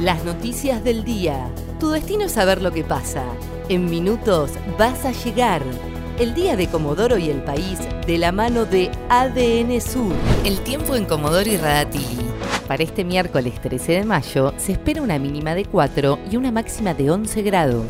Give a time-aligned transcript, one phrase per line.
[0.00, 1.50] Las noticias del día.
[1.80, 3.24] Tu destino es saber lo que pasa.
[3.70, 5.62] En minutos vas a llegar.
[6.18, 10.12] El día de Comodoro y el país de la mano de ADN Sur.
[10.44, 12.26] El tiempo en Comodoro y Radatili.
[12.68, 16.92] Para este miércoles 13 de mayo se espera una mínima de 4 y una máxima
[16.92, 17.86] de 11 grados.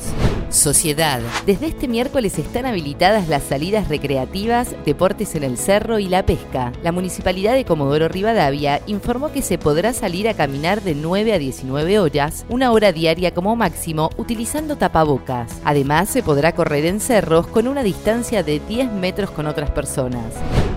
[0.56, 1.20] Sociedad.
[1.44, 6.72] Desde este miércoles están habilitadas las salidas recreativas, deportes en el cerro y la pesca.
[6.82, 11.38] La Municipalidad de Comodoro Rivadavia informó que se podrá salir a caminar de 9 a
[11.38, 15.52] 19 horas, una hora diaria como máximo, utilizando tapabocas.
[15.64, 20.32] Además, se podrá correr en cerros con una distancia de 10 metros con otras personas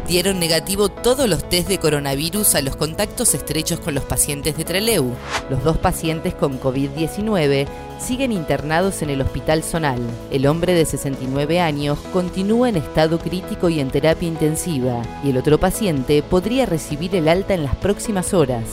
[0.09, 4.65] dieron negativo todos los test de coronavirus a los contactos estrechos con los pacientes de
[4.65, 5.13] Treleu.
[5.51, 7.67] Los dos pacientes con COVID-19
[7.99, 10.01] siguen internados en el Hospital Zonal.
[10.31, 15.37] El hombre de 69 años continúa en estado crítico y en terapia intensiva, y el
[15.37, 18.63] otro paciente podría recibir el alta en las próximas horas.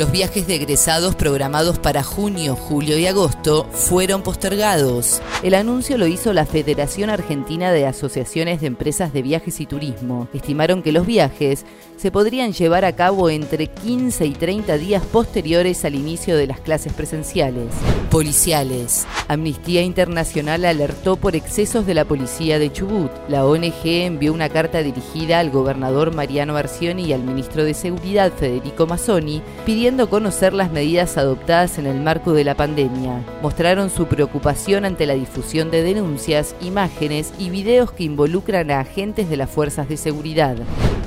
[0.00, 5.20] Los viajes de egresados programados para junio, julio y agosto fueron postergados.
[5.42, 10.26] El anuncio lo hizo la Federación Argentina de Asociaciones de Empresas de Viajes y Turismo.
[10.32, 11.66] Estimaron que los viajes
[11.98, 16.60] se podrían llevar a cabo entre 15 y 30 días posteriores al inicio de las
[16.60, 17.66] clases presenciales.
[18.10, 19.06] Policiales.
[19.28, 23.10] Amnistía Internacional alertó por excesos de la policía de Chubut.
[23.28, 28.32] La ONG envió una carta dirigida al gobernador Mariano Arcioni y al ministro de Seguridad
[28.32, 33.24] Federico Mazzoni pidiendo conocer las medidas adoptadas en el marco de la pandemia.
[33.42, 39.28] Mostraron su preocupación ante la difusión de denuncias, imágenes y videos que involucran a agentes
[39.28, 40.56] de las fuerzas de seguridad.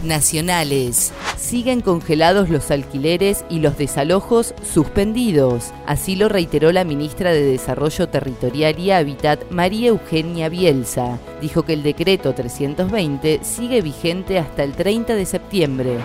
[0.04, 1.14] Nacionales.
[1.38, 5.72] Siguen congelados los alquileres y los desalojos suspendidos.
[5.88, 11.20] Así lo reiteró la ministra de Desarrollo Territorial y Hábitat, María Eugenia Bielsa.
[11.42, 15.98] Dijo que el decreto 320 sigue vigente hasta el 30 de septiembre.